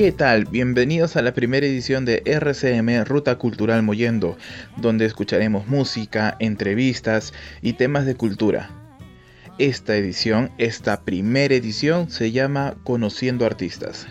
¿Qué 0.00 0.12
tal? 0.12 0.46
Bienvenidos 0.46 1.16
a 1.16 1.20
la 1.22 1.34
primera 1.34 1.66
edición 1.66 2.06
de 2.06 2.22
RCM 2.24 3.04
Ruta 3.04 3.36
Cultural 3.36 3.82
Moyendo, 3.82 4.38
donde 4.78 5.04
escucharemos 5.04 5.66
música, 5.68 6.36
entrevistas 6.38 7.34
y 7.60 7.74
temas 7.74 8.06
de 8.06 8.14
cultura. 8.14 8.70
Esta 9.58 9.94
edición, 9.96 10.52
esta 10.56 11.02
primera 11.02 11.54
edición, 11.54 12.10
se 12.10 12.32
llama 12.32 12.76
Conociendo 12.82 13.44
Artistas. 13.44 14.06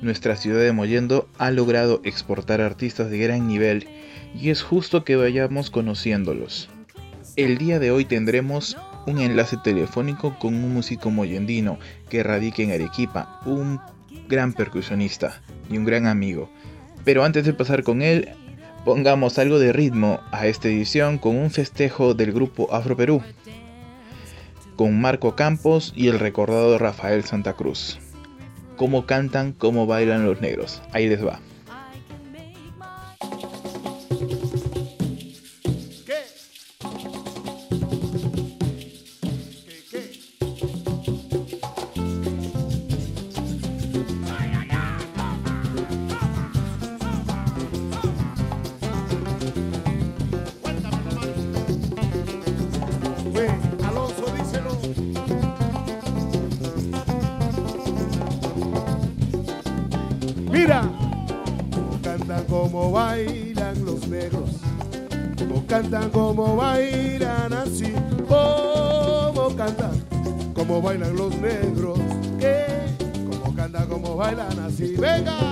Nuestra 0.00 0.36
ciudad 0.36 0.62
de 0.62 0.72
Moyendo 0.72 1.28
ha 1.36 1.50
logrado 1.50 2.00
exportar 2.02 2.62
artistas 2.62 3.10
de 3.10 3.18
gran 3.18 3.46
nivel 3.46 3.86
y 4.34 4.48
es 4.48 4.62
justo 4.62 5.04
que 5.04 5.16
vayamos 5.16 5.70
conociéndolos. 5.70 6.71
El 7.34 7.56
día 7.56 7.78
de 7.78 7.90
hoy 7.90 8.04
tendremos 8.04 8.76
un 9.06 9.18
enlace 9.18 9.56
telefónico 9.56 10.38
con 10.38 10.54
un 10.54 10.74
músico 10.74 11.10
moyendino 11.10 11.78
que 12.10 12.22
radica 12.22 12.62
en 12.62 12.72
Arequipa, 12.72 13.40
un 13.46 13.80
gran 14.28 14.52
percusionista 14.52 15.40
y 15.70 15.78
un 15.78 15.86
gran 15.86 16.06
amigo. 16.06 16.50
Pero 17.06 17.24
antes 17.24 17.46
de 17.46 17.54
pasar 17.54 17.84
con 17.84 18.02
él, 18.02 18.28
pongamos 18.84 19.38
algo 19.38 19.58
de 19.58 19.72
ritmo 19.72 20.20
a 20.30 20.46
esta 20.46 20.68
edición 20.68 21.16
con 21.16 21.36
un 21.36 21.50
festejo 21.50 22.12
del 22.12 22.32
grupo 22.32 22.68
Afro 22.70 22.98
Perú, 22.98 23.22
con 24.76 25.00
Marco 25.00 25.34
Campos 25.34 25.94
y 25.96 26.08
el 26.08 26.18
recordado 26.18 26.76
Rafael 26.76 27.24
Santa 27.24 27.54
Cruz. 27.54 27.98
Cómo 28.76 29.06
cantan, 29.06 29.52
cómo 29.52 29.86
bailan 29.86 30.26
los 30.26 30.42
negros. 30.42 30.82
Ahí 30.92 31.08
les 31.08 31.24
va. 31.24 31.40
Venga. 74.90 75.51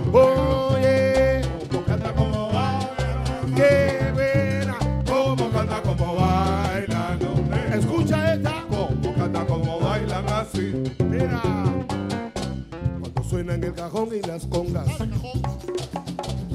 el 13.71 13.75
cajón 13.75 14.09
y 14.13 14.21
las 14.27 14.45
congas. 14.47 14.87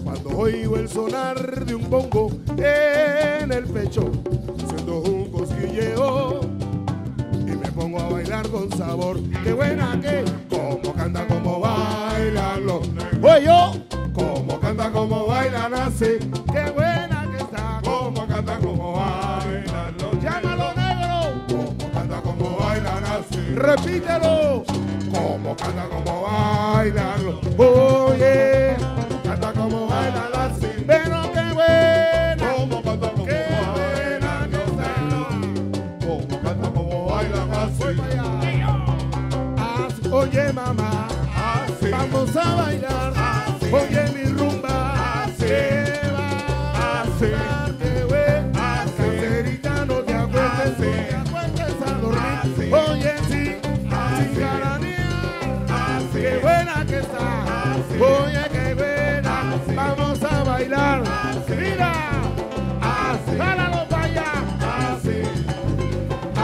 Cuando 0.04 0.38
oigo 0.38 0.76
el 0.76 0.88
sonar 0.88 1.64
de 1.64 1.74
un 1.74 1.88
bongo 1.88 2.30
en 2.58 3.52
el 3.52 3.64
pecho, 3.64 4.10
siento 4.68 5.00
un 5.00 5.30
cosquilleo 5.30 6.40
y 7.32 7.50
me 7.50 7.72
pongo 7.72 8.00
a 8.00 8.08
bailar 8.10 8.48
con 8.48 8.70
sabor. 8.76 9.18
Qué 9.42 9.52
buena 9.52 9.98
que, 10.00 10.24
como 10.48 10.94
canta, 10.94 11.26
como 11.26 11.60
bailan 11.60 12.66
los. 12.66 12.88
Yo, 13.42 13.72
como 14.12 14.60
canta, 14.60 14.90
como 14.90 15.26
bailan 15.26 15.74
así. 15.74 16.18
Qué 16.52 16.70
buena 16.70 17.28
que 17.30 17.42
está, 17.42 17.80
como 17.82 18.26
canta, 18.26 18.58
como 18.58 18.92
bailan 18.92 19.96
los. 19.98 20.22
Llámalo 20.22 20.74
negro, 20.74 21.46
como 21.48 21.92
canta, 21.92 22.20
como 22.20 22.56
bailan 22.58 23.04
así. 23.04 23.54
Repítelo 23.54 24.75
como 25.16 25.56
canta, 25.56 25.88
como 25.88 26.22
baila, 26.22 27.16
oye, 27.56 28.76
canta 29.24 29.52
como 29.52 29.86
baila 29.86 30.28
la 30.30 30.50
pero 30.86 31.32
qué 31.32 31.52
buena, 31.54 32.54
como 32.56 32.82
canta, 32.82 33.10
como 33.10 33.24
qué 33.24 33.44
buena 33.74 34.48
que 34.50 34.60
está, 34.70 34.90
como 36.06 36.42
canta, 36.42 36.68
como 36.70 37.06
baila 37.06 37.46
Oye 40.12 40.52
mamá, 40.52 41.08
vamos 41.90 42.36
a 42.36 42.54
bailar. 42.54 43.12
Oye 43.72 44.02
mi 44.14 44.25
bailar. 60.56 61.02
Mira, 61.48 61.92
jálalo 63.38 63.88
para 63.88 64.04
allá. 64.04 64.32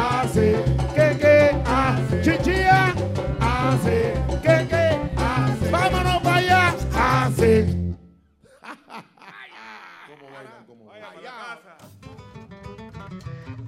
Así, 0.03 0.47
que 0.94 1.19
que, 1.19 1.37
ah, 1.67 1.97
chichilla. 2.23 2.94
Así, 3.41 3.99
que 4.43 4.56
que, 4.69 4.85
ah, 5.17 5.49
vámonos 5.70 6.23
para 6.23 6.37
allá. 6.37 6.75
Así. 6.94 7.79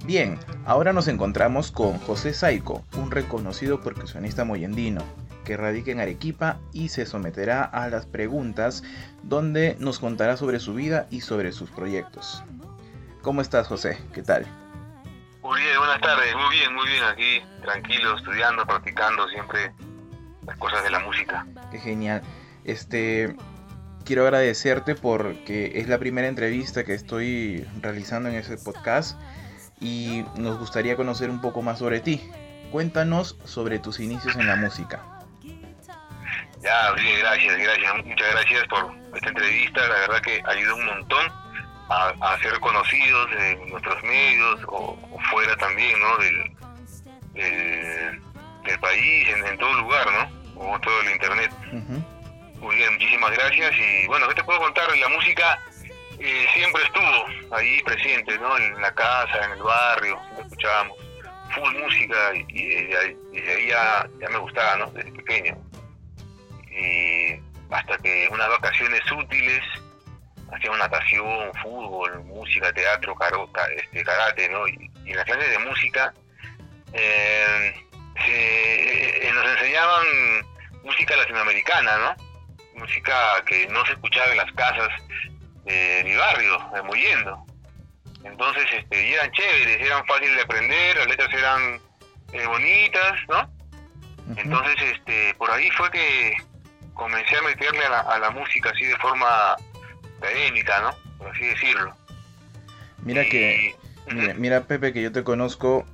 Bien, 0.05 0.37
ahora 0.65 0.93
nos 0.93 1.07
encontramos 1.07 1.71
con 1.71 1.97
José 1.97 2.33
Saico, 2.33 2.83
un 2.95 3.09
reconocido 3.09 3.81
percusionista 3.81 4.45
moyendino, 4.45 5.01
que 5.45 5.55
radica 5.55 5.91
en 5.91 6.01
Arequipa 6.01 6.59
y 6.73 6.89
se 6.89 7.05
someterá 7.05 7.63
a 7.63 7.87
las 7.87 8.05
preguntas 8.05 8.83
donde 9.23 9.77
nos 9.79 9.99
contará 9.99 10.35
sobre 10.35 10.59
su 10.59 10.73
vida 10.73 11.07
y 11.09 11.21
sobre 11.21 11.53
sus 11.53 11.71
proyectos. 11.71 12.43
¿Cómo 13.21 13.41
estás 13.41 13.67
José? 13.67 13.97
¿Qué 14.13 14.21
tal? 14.21 14.45
Muy 15.41 15.61
bien, 15.61 15.77
buenas 15.77 16.01
tardes, 16.01 16.35
muy 16.35 16.57
bien, 16.57 16.73
muy 16.73 16.87
bien, 16.87 17.03
aquí 17.05 17.41
tranquilo, 17.61 18.17
estudiando, 18.17 18.65
practicando 18.65 19.29
siempre 19.29 19.71
las 20.45 20.57
cosas 20.57 20.83
de 20.83 20.89
la 20.89 20.99
música. 20.99 21.47
Qué 21.71 21.79
genial. 21.79 22.21
Este, 22.63 23.35
quiero 24.03 24.23
agradecerte 24.23 24.95
porque 24.95 25.71
es 25.75 25.87
la 25.87 25.99
primera 25.99 26.27
entrevista 26.27 26.83
que 26.83 26.93
estoy 26.93 27.65
realizando 27.81 28.29
en 28.29 28.35
ese 28.35 28.57
podcast 28.57 29.19
y 29.79 30.25
nos 30.35 30.57
gustaría 30.57 30.95
conocer 30.95 31.29
un 31.29 31.41
poco 31.41 31.61
más 31.61 31.79
sobre 31.79 31.99
ti. 31.99 32.21
Cuéntanos 32.71 33.37
sobre 33.45 33.79
tus 33.79 33.99
inicios 33.99 34.35
en 34.35 34.47
la 34.47 34.55
música. 34.55 35.14
Ya, 36.65 36.91
gracias, 37.19 37.57
gracias, 37.59 38.05
muchas 38.05 38.31
gracias 38.31 38.67
por 38.67 38.91
esta 39.13 39.29
entrevista, 39.29 39.87
la 39.87 39.99
verdad 39.99 40.21
que 40.21 40.41
ayuda 40.47 40.73
un 40.73 40.85
montón 40.87 41.31
a, 41.89 42.11
a 42.21 42.39
ser 42.39 42.59
conocidos 42.59 43.29
en 43.37 43.69
nuestros 43.69 44.01
medios 44.01 44.61
o, 44.69 44.97
o 45.11 45.19
fuera 45.29 45.55
también, 45.57 45.99
¿no? 45.99 46.17
Del, 46.17 46.51
del, 47.33 48.21
del 48.63 48.79
país, 48.79 49.27
en, 49.29 49.45
en, 49.45 49.57
todo 49.59 49.73
lugar, 49.73 50.07
¿no? 50.11 50.63
O 50.73 50.79
todo 50.79 51.01
el 51.01 51.11
internet. 51.11 51.51
Uh 51.71 51.75
-huh. 51.75 52.59
Muy 52.61 52.75
bien, 52.77 52.93
muchísimas 52.93 53.31
gracias 53.31 53.71
y 53.77 54.07
bueno, 54.07 54.27
¿qué 54.29 54.33
te 54.33 54.43
puedo 54.43 54.59
contar? 54.59 54.97
La 54.97 55.09
música 55.09 55.59
eh, 56.17 56.47
siempre 56.51 56.81
estuvo 56.81 57.55
ahí 57.55 57.79
presente, 57.83 58.39
¿no? 58.39 58.57
En 58.57 58.81
la 58.81 58.91
casa, 58.95 59.45
en 59.45 59.51
el 59.51 59.61
barrio, 59.61 60.19
escuchábamos 60.41 60.97
full 61.53 61.73
música 61.77 62.33
y, 62.33 62.43
y, 62.49 62.61
y 63.31 63.41
desde 63.41 63.53
ahí 63.55 63.67
ya, 63.67 64.09
ya 64.19 64.29
me 64.29 64.39
gustaba, 64.39 64.77
¿no? 64.77 64.87
Desde 64.91 65.11
pequeño. 65.11 65.55
Y 66.75 67.39
hasta 67.73 67.97
que 67.99 68.27
unas 68.31 68.49
vacaciones 68.49 69.01
útiles 69.11 69.61
hacíamos 70.51 70.79
natación, 70.79 71.53
fútbol, 71.61 72.23
música, 72.25 72.71
teatro, 72.73 73.15
caro, 73.15 73.49
este, 73.75 74.03
karate, 74.03 74.49
¿no? 74.49 74.67
Y, 74.67 74.91
y, 75.05 75.11
en 75.11 75.15
las 75.17 75.25
clases 75.25 75.49
de 75.49 75.59
música 75.59 76.13
eh, 76.93 77.73
se, 78.25 79.27
eh, 79.27 79.31
nos 79.33 79.45
enseñaban 79.45 80.05
música 80.83 81.15
latinoamericana, 81.15 81.97
¿no? 81.97 82.79
Música 82.79 83.43
que 83.45 83.67
no 83.67 83.85
se 83.85 83.93
escuchaba 83.93 84.31
en 84.31 84.37
las 84.37 84.51
casas 84.53 84.89
de 85.65 86.01
mi 86.05 86.15
barrio, 86.15 86.69
de 86.73 86.81
Muyendo. 86.83 87.45
Entonces, 88.23 88.65
este, 88.73 89.07
y 89.07 89.13
eran 89.13 89.31
chéveres, 89.31 89.81
eran 89.81 90.05
fáciles 90.05 90.35
de 90.35 90.41
aprender, 90.41 90.97
las 90.97 91.07
letras 91.07 91.33
eran 91.33 91.79
eh, 92.33 92.45
bonitas, 92.45 93.13
¿no? 93.29 93.39
Uh 93.39 94.31
-huh. 94.31 94.41
Entonces, 94.41 94.75
este, 94.81 95.33
por 95.35 95.51
ahí 95.51 95.69
fue 95.71 95.91
que 95.91 96.37
comencé 96.95 97.35
a 97.37 97.41
meterle 97.43 97.85
a 97.85 97.89
la, 97.89 97.99
a 97.99 98.19
la 98.19 98.31
música 98.31 98.71
así 98.71 98.85
de 98.85 98.95
forma 98.97 99.55
académica, 100.17 100.81
¿no? 100.81 101.17
Por 101.19 101.29
así 101.29 101.45
decirlo. 101.45 101.95
Mira 103.03 103.23
y, 103.23 103.29
que, 103.29 103.75
mira, 104.11 104.33
mira, 104.33 104.63
Pepe, 104.63 104.91
que 104.91 105.03
yo 105.03 105.11
te 105.11 105.23
conozco 105.23 105.85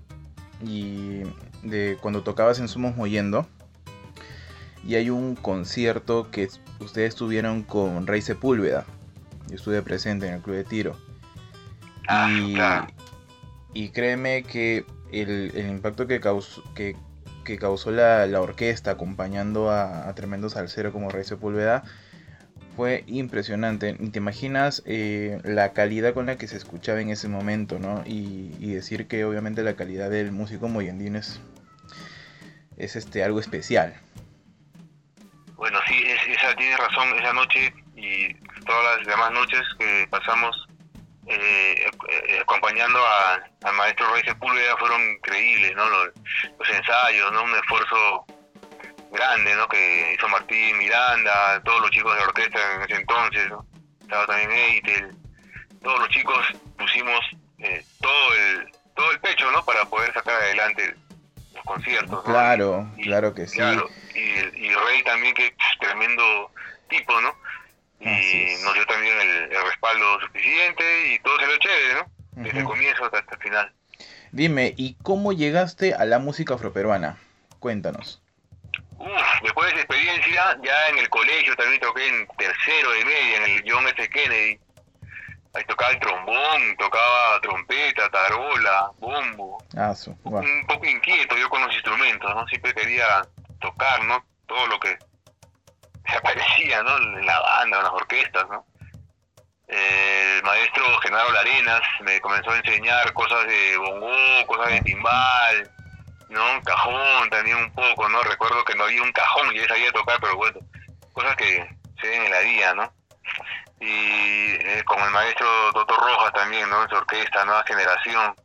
y 0.64 1.24
de 1.64 1.98
cuando 2.02 2.24
tocabas 2.24 2.60
en 2.60 2.68
Somos 2.68 2.96
Moyendo 2.96 3.48
y 4.84 4.96
hay 4.96 5.10
un 5.10 5.36
concierto 5.36 6.32
que 6.32 6.50
ustedes 6.80 7.16
tuvieron 7.16 7.64
con 7.64 8.08
Rey 8.08 8.22
Sepúlveda. 8.22 8.86
Yo 9.50 9.56
estuve 9.56 9.82
presente 9.82 10.28
en 10.28 10.36
el 10.36 10.42
club 10.42 10.56
de 10.56 10.64
tiro. 10.64 10.98
Ah, 12.08 12.30
y, 12.32 12.54
claro. 12.54 12.88
y 13.74 13.90
créeme 13.90 14.44
que 14.44 14.86
el, 15.12 15.52
el 15.56 15.68
impacto 15.70 16.08
que 16.08 16.20
causó, 16.20 16.64
que, 16.74 16.96
que 17.44 17.58
causó 17.58 17.92
la, 17.92 18.26
la, 18.28 18.42
orquesta 18.42 18.92
acompañando 18.92 19.72
a, 19.72 20.14
tremendo 20.16 20.50
salsero 20.50 20.92
como 20.92 21.10
Rey 21.10 21.24
Sepúlveda 21.24 21.84
fue 22.76 23.04
impresionante. 23.08 23.96
Ni 24.00 24.10
te 24.10 24.20
imaginas 24.20 24.82
eh, 24.86 25.40
la 25.44 25.74
calidad 25.74 26.14
con 26.14 26.26
la 26.26 26.38
que 26.38 26.48
se 26.48 26.58
escuchaba 26.58 27.02
en 27.02 27.10
ese 27.10 27.28
momento, 27.28 27.80
¿no? 27.80 28.04
Y, 28.06 28.56
y 28.60 28.74
decir 28.74 29.08
que 29.08 29.26
obviamente 29.26 29.64
la 29.64 29.76
calidad 29.76 30.10
del 30.10 30.32
músico 30.32 30.68
moyendino 30.68 31.20
es, 31.20 31.42
es 32.78 32.96
este, 32.96 33.24
algo 33.24 33.40
especial. 33.40 33.94
Bueno, 35.56 35.80
sí, 35.88 36.02
es, 36.06 36.38
esa 36.38 36.56
tiene 36.56 36.76
razón. 36.78 37.20
Esa 37.20 37.34
noche 37.34 37.74
y 37.96 38.34
todas 38.66 38.98
las 38.98 39.08
demás 39.08 39.32
noches 39.32 39.62
que 39.78 40.08
pasamos 40.10 40.68
eh, 41.28 41.90
eh, 42.10 42.40
acompañando 42.42 43.00
al 43.64 43.74
maestro 43.74 44.08
Roy 44.08 44.22
Sepúlveda 44.24 44.76
fueron 44.78 45.02
increíbles, 45.12 45.76
¿no? 45.76 45.88
Los, 45.88 46.10
los, 46.58 46.70
ensayos, 46.70 47.32
¿no? 47.32 47.44
Un 47.44 47.56
esfuerzo 47.56 48.26
grande, 49.12 49.56
¿no? 49.56 49.68
Que 49.68 50.14
hizo 50.16 50.28
Martín 50.30 50.78
Miranda, 50.78 51.62
todos 51.64 51.82
los 51.82 51.92
chicos 51.92 52.14
de 52.14 52.20
la 52.22 52.28
orquesta 52.28 52.76
en 52.76 52.82
ese 52.82 52.96
entonces, 52.96 53.50
¿no? 53.50 53.66
Estaba 54.02 54.26
también 54.26 54.52
Eitel, 54.52 55.16
todos 55.84 56.00
los 56.00 56.10
chicos 56.10 56.46
pusimos 56.78 57.20
eh, 57.60 57.86
todo 58.02 58.34
el 58.34 58.72
todo 58.96 59.12
el 59.12 59.20
pecho, 59.20 59.50
¿no? 59.52 59.64
Para 59.64 59.86
poder 59.86 60.14
sacar 60.14 60.36
adelante 60.42 60.96
los 61.54 61.64
conciertos. 61.64 62.12
¿no? 62.12 62.24
Claro, 62.24 62.88
y, 62.98 63.04
claro 63.04 63.34
que 63.34 63.48
sí. 63.48 63.58
Claro, 63.58 63.88
y, 64.14 64.20
y 64.66 64.74
Rey 64.74 65.04
también, 65.04 65.34
que 65.34 65.56
tremendo 65.80 66.52
tipo, 66.90 67.20
¿no? 67.22 67.34
Y 68.02 68.64
nos 68.64 68.74
dio 68.74 68.86
también 68.88 69.20
el, 69.20 69.52
el, 69.52 69.64
respaldo 69.64 70.20
suficiente 70.22 71.14
y 71.14 71.20
todo 71.20 71.40
se 71.40 71.46
lo 71.46 71.58
chévere, 71.58 71.94
¿no? 71.94 72.12
Desde 72.32 72.50
uh 72.50 72.54
-huh. 72.54 72.60
el 72.60 72.66
comienzo 72.66 73.06
hasta, 73.06 73.20
hasta, 73.20 73.36
el 73.36 73.42
final. 73.42 73.74
Dime, 74.32 74.74
¿y 74.76 74.96
cómo 75.04 75.34
llegaste 75.34 75.94
a 75.94 76.06
la 76.06 76.18
música 76.18 76.56
afroperuana? 76.56 77.18
Cuéntanos. 77.60 78.22
Uf, 78.98 79.08
después 79.44 79.68
de 79.68 79.74
esa 79.74 79.82
experiencia, 79.82 80.58
ya 80.64 80.90
en 80.90 80.98
el 80.98 81.10
colegio 81.10 81.56
también 81.56 81.82
toqué 81.82 82.08
en 82.08 82.28
tercero 82.38 82.92
de 82.92 83.06
media, 83.06 83.38
en 83.38 83.44
el 83.44 83.64
John 83.68 83.88
F. 83.88 84.10
Kennedy. 84.10 84.60
Ahí 85.54 85.66
tocaba 85.66 85.92
el 85.92 86.00
trombón, 86.00 86.78
tocaba 86.78 87.42
trompeta, 87.42 88.10
tarola, 88.10 88.92
bombo. 89.00 89.58
Ah, 89.76 89.94
su, 89.94 90.16
wow. 90.24 90.40
Un 90.42 90.66
poco 90.66 90.86
inquieto 90.86 91.38
yo 91.38 91.50
con 91.50 91.62
los 91.62 91.74
instrumentos, 91.74 92.34
¿no? 92.34 92.48
Siempre 92.48 92.74
quería 92.74 93.28
tocar, 93.60 94.04
¿no? 94.06 94.24
Todo 94.48 94.68
lo 94.68 94.80
que 94.80 94.98
se 96.08 96.16
aparecía, 96.16 96.84
¿no? 96.84 96.98
En 96.98 97.26
la 97.26 97.40
banda, 97.40 97.78
en 97.78 97.84
las 97.84 97.94
orquestas, 97.94 98.48
¿no? 98.50 98.66
El 99.68 100.44
maestro 100.44 100.84
Genaro 101.00 101.32
Larenas 101.32 101.82
me 102.02 102.20
comenzó 102.20 102.52
a 102.52 102.58
enseñar 102.58 103.14
cosas 103.14 103.48
de 103.48 103.78
bongo, 103.78 104.12
cosas 104.46 104.70
de 104.70 104.82
timbal, 104.82 105.72
¿no? 106.30 106.62
Cajón 106.64 107.30
también 107.30 107.58
un 107.58 107.72
poco, 107.74 108.10
¿no? 108.10 108.22
Recuerdo 108.24 108.66
que 108.66 108.76
no 108.76 108.84
había 108.84 109.02
un 109.02 109.12
cajón, 109.14 109.54
ya 109.54 109.68
sabía 109.68 109.92
tocar, 109.92 110.20
pero 110.20 110.36
bueno, 110.36 110.60
cosas 111.14 111.36
que 111.38 111.66
se 112.02 112.08
ven 112.08 112.26
en 112.26 112.32
la 112.32 112.40
día, 112.40 112.74
¿no? 112.74 112.94
Y 113.80 114.52
eh, 114.60 114.84
con 114.86 115.00
el 115.02 115.10
maestro 115.12 115.48
Toto 115.74 115.96
Rojas 115.96 116.34
también, 116.34 116.70
¿no? 116.70 116.84
En 116.84 116.90
su 116.90 116.96
orquesta, 116.96 117.46
Nueva 117.46 117.64
Generación. 117.66 118.36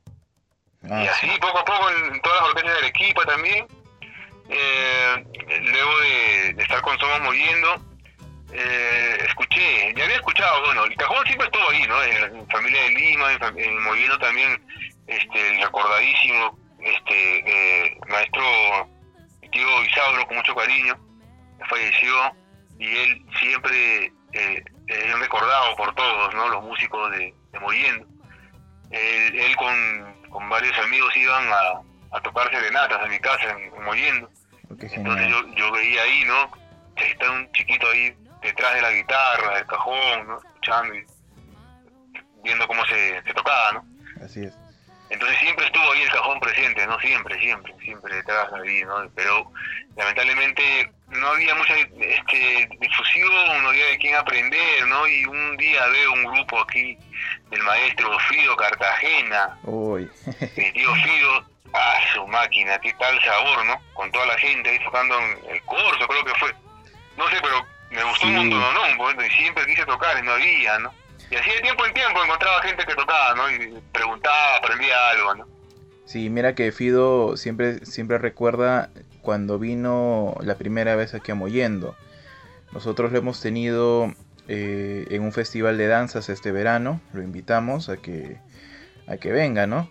Ah, 0.89 1.03
y 1.03 1.09
así, 1.09 1.29
sí. 1.29 1.39
poco 1.41 1.59
a 1.59 1.65
poco, 1.65 1.91
en 1.91 2.21
todas 2.23 2.41
las 2.41 2.49
orquestas 2.51 2.75
del 2.77 2.85
equipo 2.85 3.25
también 3.25 3.67
eh, 4.49 5.25
luego 5.63 5.99
de, 6.01 6.63
estar 6.63 6.81
con 6.83 6.99
Somos 6.99 7.21
Moviendo, 7.21 7.81
eh, 8.53 9.19
escuché, 9.27 9.93
ya 9.95 10.05
había 10.05 10.17
escuchado, 10.17 10.65
bueno, 10.65 10.85
el 10.85 10.97
cajón 10.97 11.27
siempre 11.27 11.47
estuvo 11.47 11.69
ahí, 11.71 11.87
¿no? 11.87 12.03
En, 12.03 12.37
en 12.37 12.49
Familia 12.49 12.83
de 12.83 12.91
Lima, 12.91 13.33
en, 13.33 13.59
en, 13.59 13.83
Moviendo 13.83 14.19
también, 14.19 14.65
este, 15.07 15.49
el 15.51 15.63
recordadísimo, 15.63 16.59
este, 16.81 17.39
eh, 17.87 17.99
maestro 18.09 18.45
tío 19.51 19.85
Isauro, 19.85 20.27
con 20.27 20.37
mucho 20.37 20.55
cariño, 20.55 20.97
falleció 21.69 22.15
y 22.79 22.97
él 22.97 23.27
siempre 23.39 24.13
eh, 24.33 24.65
es 24.87 25.19
recordado 25.19 25.77
por 25.77 25.95
todos, 25.95 26.35
¿no? 26.35 26.49
Los 26.49 26.63
músicos 26.63 27.11
de, 27.13 27.35
de 27.53 27.61
Moviendo. 27.61 28.07
Él, 28.91 29.41
él 29.41 29.57
con, 29.57 30.49
varios 30.49 30.79
amigos 30.79 31.17
iban 31.17 31.49
a 31.49 31.81
a 32.13 32.21
tocar 32.21 32.51
serenatas 32.51 33.03
en 33.05 33.11
mi 33.11 33.19
casa, 33.19 33.51
en, 33.51 33.85
Moyendo. 33.85 34.31
Entonces 34.71 35.29
yo, 35.29 35.55
yo 35.55 35.73
veía 35.73 36.03
ahí, 36.03 36.25
¿no? 36.25 36.51
Está 36.97 37.31
un 37.31 37.51
chiquito 37.53 37.89
ahí 37.89 38.15
detrás 38.43 38.75
de 38.75 38.83
la 38.83 38.93
guitarra, 38.93 39.57
del 39.57 39.67
cajón, 39.67 40.27
¿no? 40.27 40.39
Escuchando 40.39 40.95
y 40.95 41.07
viendo 42.43 42.67
cómo 42.67 42.85
se, 42.87 43.23
se 43.23 43.35
tocaba, 43.35 43.73
¿no? 43.73 43.85
Así 44.25 44.45
es. 44.45 44.55
Entonces 45.09 45.39
siempre 45.39 45.67
estuvo 45.67 45.93
ahí 45.93 46.03
el 46.03 46.11
cajón 46.11 46.41
presente, 46.41 46.85
¿no? 46.87 46.99
Siempre, 46.99 47.39
siempre, 47.39 47.75
siempre 47.81 48.17
detrás 48.17 48.49
ahí, 48.53 48.83
¿no? 48.85 49.09
Pero 49.15 49.53
lamentablemente 49.97 50.93
no 51.09 51.29
había 51.29 51.55
mucha 51.55 51.75
este, 51.77 52.69
difusión, 52.81 53.63
no 53.63 53.69
había 53.69 53.87
de 53.87 53.99
quién 53.99 54.17
aprender, 54.17 54.87
¿no? 54.89 55.07
Y 55.07 55.25
un 55.27 55.57
día 55.57 55.87
veo 55.87 56.13
un 56.13 56.25
grupo 56.25 56.61
aquí 56.61 56.99
del 57.51 57.63
maestro 57.63 58.19
Fido 58.19 58.57
Cartagena, 58.57 59.57
Uy, 59.63 60.11
mi 60.57 60.73
tío 60.73 60.95
Fido, 60.97 61.45
a 61.77 62.13
su 62.15 62.27
máquina, 62.27 62.79
qué 62.79 62.93
tal 62.95 63.21
sabor, 63.23 63.65
¿no? 63.67 63.81
Con 63.95 64.11
toda 64.11 64.27
la 64.27 64.39
gente 64.39 64.71
ahí 64.71 64.79
tocando 64.85 65.15
en 65.19 65.51
el 65.55 65.63
corso, 65.63 66.07
creo 66.09 66.25
que 66.25 66.35
fue. 66.39 66.53
No 67.17 67.29
sé, 67.29 67.37
pero 67.43 67.67
me 67.91 68.03
gustó 68.05 68.27
Sí. 68.27 68.29
un 68.29 68.37
montón, 68.37 68.61
¿no? 68.75 68.97
Bueno, 68.99 69.25
y 69.25 69.31
siempre 69.31 69.67
quise 69.67 69.85
tocar 69.87 70.19
y 70.19 70.27
no 70.27 70.33
había, 70.33 70.79
¿no? 70.79 70.93
Y 71.31 71.37
así 71.37 71.51
de 71.51 71.61
tiempo 71.61 71.85
en 71.87 71.95
tiempo 71.95 72.23
encontraba 72.25 72.63
gente 72.63 72.85
que 72.85 72.95
tocaba, 72.95 73.35
¿no? 73.35 73.51
Y 73.51 73.81
preguntaba, 73.93 74.57
aprendía 74.57 74.95
algo, 75.11 75.35
¿no? 75.35 75.47
sí, 76.05 76.31
mira 76.31 76.55
que 76.55 76.71
Fido 76.71 77.37
siempre, 77.37 77.85
siempre 77.85 78.19
recuerda 78.19 78.91
cuando 79.23 79.59
vino 79.59 80.37
la 80.41 80.55
primera 80.57 80.95
vez 80.95 81.15
aquí 81.15 81.33
a 81.33 81.35
Moyendo. 81.35 81.97
Nosotros 82.71 83.11
lo 83.11 83.19
hemos 83.19 83.41
tenido 83.41 84.15
eh, 84.47 85.05
en 85.11 85.23
un 85.23 85.33
festival 85.33 85.77
de 85.79 85.89
danzas 85.89 86.29
este 86.29 86.53
verano. 86.53 87.01
Lo 87.13 87.23
invitamos 87.23 87.89
a 87.89 87.97
que, 87.97 88.37
a 89.09 89.17
que 89.17 89.33
venga, 89.33 89.67
¿no? 89.67 89.91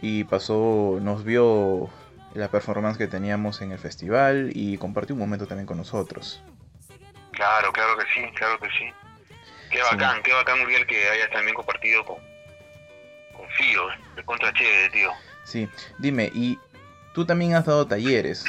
Y 0.00 0.24
pasó, 0.24 0.98
nos 1.02 1.24
vio 1.24 1.90
la 2.34 2.48
performance 2.48 2.98
que 2.98 3.08
teníamos 3.08 3.60
en 3.62 3.72
el 3.72 3.78
festival 3.78 4.50
y 4.54 4.78
compartió 4.78 5.14
un 5.14 5.20
momento 5.20 5.46
también 5.46 5.66
con 5.66 5.76
nosotros. 5.76 6.42
Claro, 7.32 7.72
claro 7.72 7.96
que 7.96 8.04
sí, 8.14 8.20
claro 8.34 8.58
que 8.60 8.68
sí. 8.78 8.84
Qué 9.70 9.82
bacán, 9.82 10.22
qué 10.22 10.32
bacán, 10.32 10.60
Uriel, 10.60 10.86
que 10.86 11.08
hayas 11.08 11.30
también 11.30 11.54
compartido 11.54 12.04
con, 12.04 12.16
con 13.36 13.46
Fido, 13.50 13.86
de 14.16 14.24
contra 14.24 14.52
chévere, 14.52 14.88
tío. 14.90 15.10
Sí, 15.44 15.68
dime, 15.98 16.30
y 16.34 16.58
tú 17.14 17.26
también 17.26 17.54
has 17.54 17.66
dado 17.66 17.86
talleres, 17.86 18.44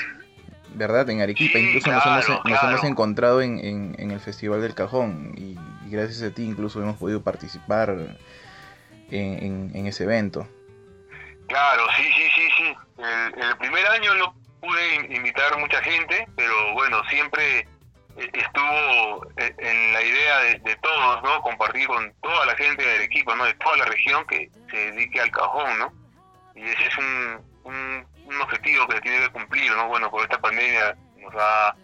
¿verdad? 0.76 1.10
En 1.10 1.22
Arequipa, 1.22 1.58
Sí, 1.60 1.66
incluso 1.66 1.92
nos, 1.92 2.04
claro, 2.04 2.26
hemos, 2.26 2.46
nos 2.46 2.60
claro. 2.60 2.70
hemos 2.78 2.84
encontrado 2.86 3.42
en, 3.42 3.60
en- 3.60 3.96
en 4.00 4.12
el 4.12 4.20
Festival 4.20 4.62
del 4.62 4.76
Cajón 4.76 5.34
y, 5.36 5.58
y 5.88 5.90
gracias 5.90 6.22
a 6.22 6.34
ti 6.34 6.44
incluso 6.44 6.82
hemos 6.82 6.98
podido 6.98 7.22
participar 7.22 8.18
en- 9.12 9.72
en 9.74 9.86
ese 9.88 10.04
evento. 10.04 10.48
Claro, 11.50 11.84
sí, 11.98 12.04
sí, 12.16 12.30
sí, 12.36 12.48
sí. 12.58 12.78
El, 13.00 13.44
el 13.44 13.58
primer 13.58 13.86
año 13.88 14.14
no 14.16 14.36
pude 14.62 14.96
in- 14.96 15.16
invitar 15.16 15.58
mucha 15.58 15.82
gente, 15.82 16.28
pero 16.36 16.74
bueno, 16.74 17.02
siempre 17.10 17.60
eh, 18.18 18.30
estuvo 18.34 19.26
eh, 19.38 19.54
en 19.58 19.94
la 19.94 20.02
idea 20.02 20.40
de, 20.42 20.60
de 20.60 20.76
todos, 20.78 21.24
¿no? 21.24 21.42
Compartir 21.42 21.88
con 21.88 22.14
toda 22.22 22.46
la 22.46 22.56
gente 22.56 22.86
del 22.86 23.02
equipo, 23.02 23.36
¿no? 23.36 23.46
De 23.46 23.54
toda 23.56 23.78
la 23.78 23.86
región 23.86 24.26
que 24.28 24.50
se 24.70 24.78
dedique 24.92 25.20
al 25.20 25.32
cajón, 25.32 25.80
¿no? 25.80 25.94
Y 26.56 26.64
ese 26.64 26.86
es 26.86 26.98
un, 26.98 27.42
un, 27.64 28.08
un 28.26 28.42
objetivo 28.42 28.88
que 28.88 28.96
se 28.96 29.02
tiene 29.02 29.20
que 29.20 29.30
cumplir, 29.32 29.72
¿no? 29.72 29.88
Bueno, 29.88 30.12
por 30.12 30.22
esta 30.24 30.40
pandemia 30.40 30.96
nos 31.18 31.34
ha, 31.36 31.76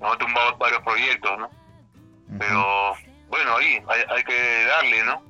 nos 0.00 0.14
ha 0.14 0.18
tumbado 0.18 0.56
varios 0.56 0.82
proyectos, 0.82 1.38
¿no? 1.38 1.50
Pero 2.38 2.96
bueno, 3.28 3.56
ahí 3.56 3.82
hay, 3.88 4.02
hay 4.08 4.22
que 4.24 4.64
darle, 4.66 5.02
¿no? 5.04 5.22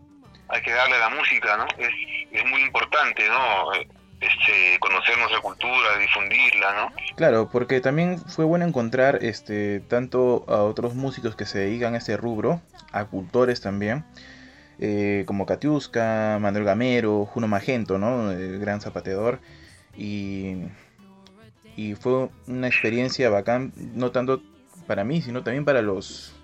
Hay 0.50 0.62
que 0.62 0.72
darle 0.72 0.96
a 0.96 0.98
la 0.98 1.10
música, 1.10 1.56
¿no? 1.56 1.66
Es, 1.78 2.44
muy 2.44 2.62
importante, 2.62 3.28
¿no? 3.28 3.72
Este, 4.20 4.78
conocer 4.80 5.16
nuestra 5.18 5.40
cultura, 5.40 5.98
difundirla, 5.98 6.74
¿no? 6.74 6.92
Claro, 7.16 7.48
porque 7.50 7.80
también 7.80 8.18
fue 8.18 8.44
bueno 8.44 8.66
encontrar 8.66 9.18
este 9.22 9.80
tanto 9.80 10.44
a 10.48 10.62
otros 10.62 10.94
músicos 10.94 11.36
que 11.36 11.46
se 11.46 11.58
dedican 11.58 11.94
a 11.94 11.98
este 11.98 12.16
rubro, 12.16 12.60
a 12.92 13.04
cultores 13.04 13.60
también, 13.60 14.04
eh, 14.78 15.24
como 15.26 15.46
Katiuska, 15.46 16.38
Manuel 16.40 16.64
Gamero, 16.64 17.26
Juno 17.26 17.46
Magento, 17.46 17.98
¿no? 17.98 18.32
El 18.32 18.58
gran 18.58 18.80
zapateador. 18.80 19.40
Y, 19.96 20.56
y 21.76 21.94
fue 21.94 22.28
una 22.46 22.66
experiencia 22.66 23.30
bacán, 23.30 23.72
no 23.76 24.10
tanto 24.10 24.42
para 24.86 25.04
mí, 25.04 25.22
sino 25.22 25.42
también 25.42 25.64
para 25.64 25.82
los 25.82 26.34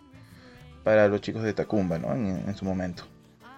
para 0.85 1.09
los 1.09 1.21
chicos 1.21 1.43
de 1.43 1.53
Tacumba, 1.53 1.99
¿no? 1.99 2.15
En 2.15 2.57
su 2.57 2.65
momento. 2.65 3.05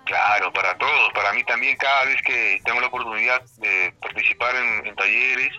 Claro, 0.09 0.51
para 0.55 0.75
todos, 0.79 1.13
para 1.13 1.35
mí 1.35 1.45
también 1.45 1.77
cada 1.77 2.07
vez 2.07 2.17
que 2.23 2.59
tengo 2.65 2.81
la 2.81 2.87
oportunidad 2.87 3.43
de 3.59 3.93
participar 4.01 4.57
en, 4.57 4.97
talleres, 4.97 5.53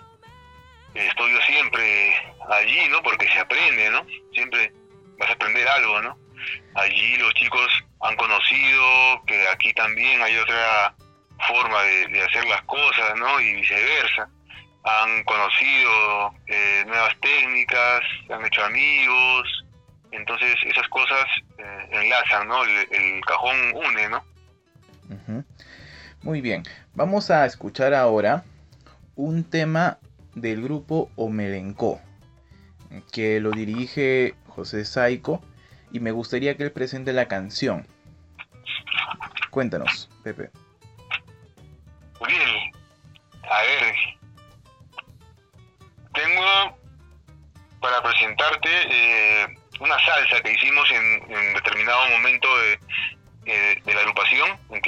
estoy 0.95 1.31
yo 1.33 1.41
siempre 1.41 2.15
allí, 2.49 2.87
¿no? 2.89 3.03
Porque 3.03 3.27
se 3.27 3.37
aprende, 3.37 3.91
¿no? 3.91 4.03
Siempre 4.33 4.73
vas 5.19 5.29
a 5.29 5.33
aprender 5.33 5.67
algo, 5.67 6.01
¿no? 6.01 6.17
Allí 6.73 7.17
los 7.17 7.31
chicos 7.35 7.71
han 8.01 8.15
conocido 8.15 9.23
que 9.27 9.47
aquí 9.49 9.71
también 9.73 10.19
hay 10.19 10.35
otra 10.37 10.95
forma 11.47 11.83
de, 11.83 12.07
de 12.07 12.23
hacer 12.23 12.43
las 12.45 12.63
cosas, 12.63 13.15
¿no? 13.17 13.39
Y 13.39 13.53
viceversa. 13.53 14.29
Han 14.83 15.23
conocido 15.25 16.33
eh, 16.47 16.85
nuevas 16.87 17.15
técnicas, 17.21 18.01
han 18.31 18.43
hecho 18.47 18.65
amigos, 18.65 19.63
entonces 20.09 20.55
esas 20.65 20.87
cosas 20.87 21.27
eh, 21.59 21.87
enlazan, 21.91 22.47
¿no? 22.47 22.63
El, 22.63 22.87
el 22.89 23.21
cajón 23.25 23.75
une, 23.75 24.09
¿no? 24.09 24.23
Ujú. 25.09 25.43
Muy 26.21 26.41
bien, 26.41 26.63
vamos 26.93 27.31
a 27.31 27.45
escuchar 27.45 27.93
ahora 27.93 28.43
un 29.15 29.43
tema 29.43 29.97
del 30.35 30.61
grupo 30.61 31.09
Omelenco, 31.15 31.99
que 33.11 33.39
lo 33.39 33.51
dirige 33.51 34.35
José 34.47 34.85
Saico, 34.85 35.41
y 35.91 35.99
me 35.99 36.11
gustaría 36.11 36.55
que 36.55 36.63
él 36.63 36.71
presente 36.71 37.13
la 37.13 37.27
canción. 37.27 37.87
Cuéntanos, 39.49 40.09
Pepe. 40.23 40.51
Uriel, 42.19 42.71
a 43.49 43.61
ver, 43.61 43.95
tengo 46.13 46.77
para 47.81 48.03
presentarte 48.03 48.69
eh, 48.69 49.47
una 49.79 49.97
salsa 50.05 50.41
que 50.43 50.51
hicimos 50.51 50.89
en, 50.91 51.31
en 51.31 51.53
determinado 51.55 52.09
momento 52.09 52.47
de, 52.59 52.79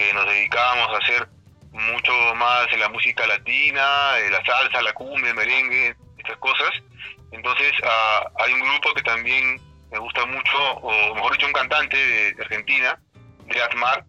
que 0.01 0.13
nos 0.13 0.25
dedicábamos 0.25 0.89
a 0.89 0.97
hacer 0.97 1.27
mucho 1.71 2.11
más 2.35 2.67
en 2.73 2.79
la 2.79 2.89
música 2.89 3.25
latina, 3.27 4.17
eh, 4.17 4.29
la 4.31 4.43
salsa, 4.43 4.81
la 4.81 4.93
cumbia, 4.93 5.29
el 5.29 5.35
merengue, 5.35 5.95
estas 6.17 6.37
cosas. 6.37 6.71
Entonces 7.31 7.71
ah, 7.83 8.29
hay 8.39 8.53
un 8.53 8.61
grupo 8.61 8.93
que 8.95 9.03
también 9.03 9.61
me 9.91 9.99
gusta 9.99 10.25
mucho, 10.25 10.57
o 10.81 11.15
mejor 11.15 11.33
dicho, 11.33 11.45
un 11.45 11.53
cantante 11.53 11.95
de, 11.95 12.35
Argentina, 12.41 12.99
de 13.45 13.61
Atmar, 13.61 14.03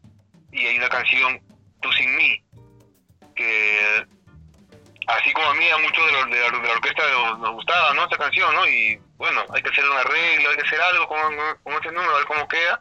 y 0.51 0.67
hay 0.67 0.79
una 0.79 0.89
canción, 0.89 1.41
Tú 1.81 1.91
sin 1.93 2.15
mí, 2.15 2.41
que 3.35 4.07
así 5.09 5.33
como 5.33 5.49
a 5.49 5.55
mí 5.55 5.69
a 5.69 5.79
muchos 5.79 6.07
de, 6.07 6.37
de 6.37 6.51
de 6.61 6.69
la 6.69 6.75
orquesta 6.75 7.03
nos, 7.39 7.51
gustaba 7.51 7.93
no 7.93 8.05
esta 8.05 8.17
canción 8.17 8.55
no 8.55 8.65
y 8.69 9.01
bueno 9.17 9.43
hay 9.53 9.61
que 9.61 9.71
hacer 9.71 9.85
un 9.85 9.97
arreglo 9.97 10.51
hay 10.51 10.57
que 10.57 10.63
hacer 10.63 10.81
algo 10.81 11.09
con, 11.09 11.37
con 11.65 11.73
este 11.73 11.91
número 11.91 12.15
a 12.15 12.19
ver 12.19 12.27
cómo 12.27 12.47
queda 12.47 12.81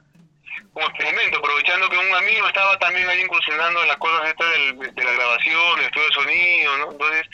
como 0.73 0.87
experimento 0.87 1.37
aprovechando 1.39 1.89
que 1.89 1.97
un 1.97 2.15
amigo 2.15 2.47
estaba 2.47 2.77
también 2.79 3.07
ahí 3.09 3.21
incursionando 3.21 3.81
en 3.81 3.87
las 3.89 3.97
cosas 3.97 4.29
estas 4.29 4.49
del- 4.51 4.95
de 4.95 5.03
la 5.03 5.11
grabación 5.11 5.79
el 5.79 5.85
estudio 5.85 6.07
de 6.07 6.13
sonido 6.13 6.77
no 6.77 6.91
entonces 6.91 7.27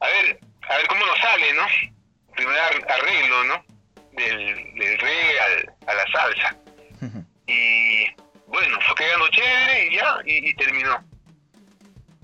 a 0.00 0.06
ver 0.08 0.38
a 0.68 0.76
ver 0.76 0.86
cómo 0.88 1.06
nos 1.06 1.18
sale 1.18 1.52
no 1.54 1.66
primer 2.34 2.58
ar- 2.58 2.92
arreglo 2.92 3.44
no 3.44 3.64
del, 4.12 4.74
del 4.74 4.98
reggae 4.98 5.40
al- 5.40 5.72
a 5.88 5.94
la 5.94 6.06
salsa. 6.12 6.56
Y 7.46 8.06
bueno 8.46 8.78
fue 8.86 8.94
quedando 8.96 9.28
chévere 9.28 9.86
y 9.86 9.96
ya 9.96 10.16
y, 10.24 10.48
y 10.50 10.54
terminó. 10.54 11.04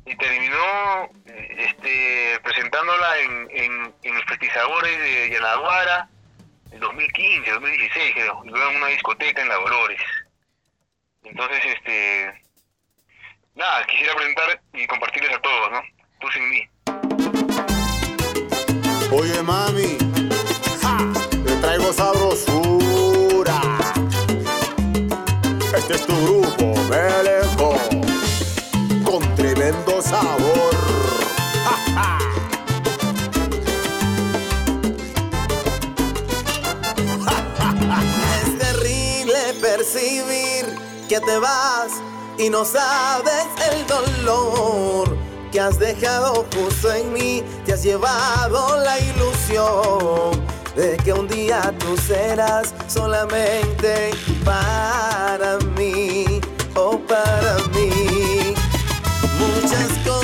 Y 0.06 0.16
terminó 0.16 1.10
eh, 1.26 1.56
este 1.58 2.40
presentándola 2.42 3.18
en, 3.20 3.48
en, 3.50 3.94
en 4.02 4.16
el 4.16 4.24
Festisabores 4.26 4.98
de 4.98 5.30
Yanaguara 5.30 6.08
en 6.72 6.80
2015, 6.80 7.50
2016 7.50 8.14
creo, 8.14 8.42
luego 8.44 8.70
en 8.70 8.76
una 8.76 8.86
discoteca 8.86 9.42
en 9.42 9.48
La 9.48 9.56
Dolores. 9.56 10.00
Entonces, 11.24 11.58
este, 11.74 12.42
nada, 13.54 13.86
quisiera 13.86 14.14
presentar 14.14 14.60
y 14.72 14.86
compartirles 14.86 15.32
a 15.32 15.40
todos, 15.40 15.72
¿no? 15.72 15.80
Tú 16.20 16.28
sin 16.32 16.48
mí. 16.48 16.68
Oye 19.12 19.42
mami, 19.42 19.98
ja, 20.80 20.98
te 21.44 21.56
traigo 21.56 21.92
sabrosura. 21.92 23.60
Este 25.76 25.94
es 25.94 26.06
tu 26.06 26.14
grupo, 26.24 26.74
Meleco, 26.88 27.74
con 29.04 29.34
tremendo 29.34 30.00
sabor. 30.00 30.69
Y 42.38 42.50
no 42.50 42.64
sabes 42.64 43.46
el 43.70 43.86
dolor 43.86 45.16
que 45.52 45.60
has 45.60 45.78
dejado 45.78 46.44
justo 46.52 46.92
en 46.92 47.12
mí. 47.12 47.44
Te 47.64 47.74
has 47.74 47.80
has 47.80 47.84
llevado 47.84 48.76
la 48.82 48.98
ilusión 48.98 50.44
de 50.74 50.96
que 50.96 51.12
un 51.12 51.28
día 51.28 51.72
tú 51.78 51.96
serás 51.96 52.74
solamente 52.88 54.10
para 54.44 55.58
mí, 55.76 56.40
o 56.74 56.80
oh, 56.80 56.98
para 57.06 57.58
mí. 57.74 58.54
Muchas 59.38 59.88
cosas 60.04 60.19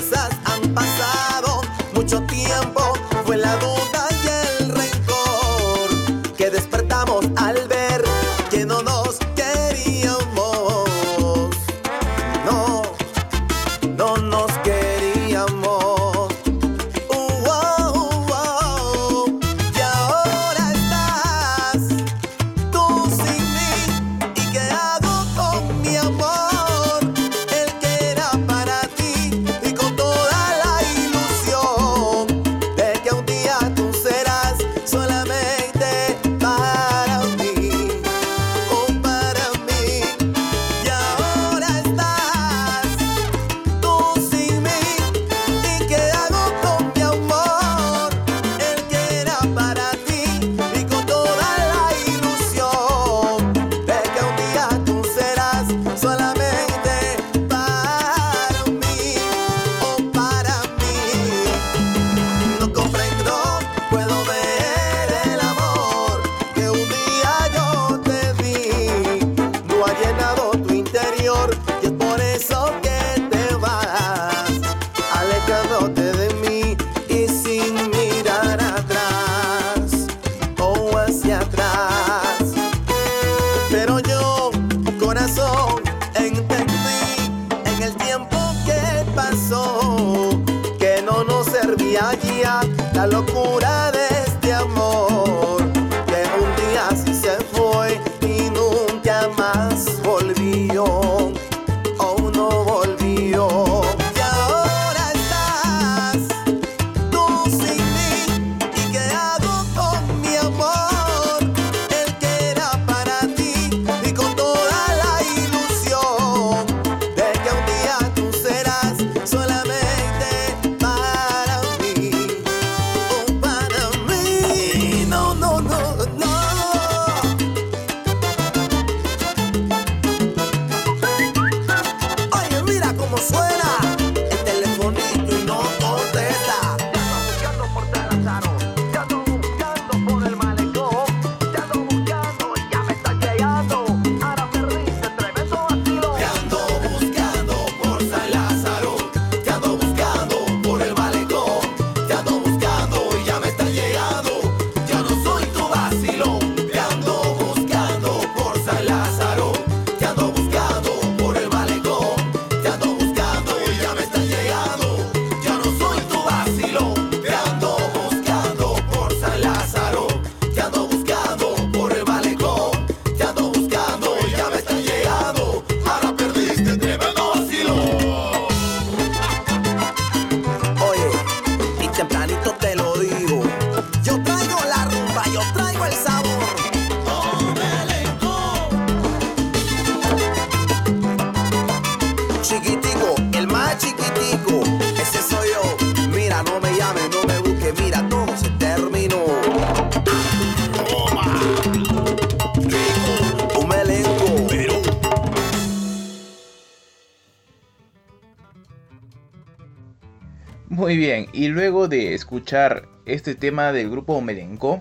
y 211.37 211.49
luego 211.49 211.87
de 211.87 212.15
escuchar 212.15 212.89
este 213.05 213.35
tema 213.35 213.71
del 213.71 213.91
grupo 213.91 214.19
Melenco, 214.23 214.81